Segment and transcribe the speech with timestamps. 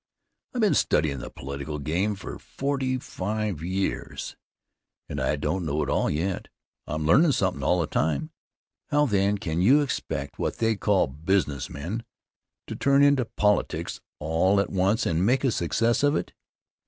[0.55, 4.35] I've been studyin' the political game for forty five years,
[5.07, 5.19] and!
[5.39, 6.47] don't know it all yet.
[6.87, 8.31] I'm learnin' somethin' all the time.
[8.89, 12.03] How, then, can you expect what they call "business men"
[12.65, 16.33] to turn into politics all at once and make a success of it?